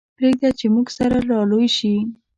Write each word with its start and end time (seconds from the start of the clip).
پرېږده 0.17 0.49
چې 0.59 0.65
موږ 0.73 0.87
سره 0.97 1.17
را 1.29 1.39
لوی 1.51 1.67
شي. 1.77 1.95